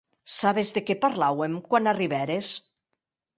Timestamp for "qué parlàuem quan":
0.87-1.91